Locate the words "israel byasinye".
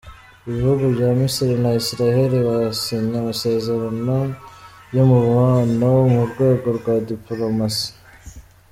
1.81-3.15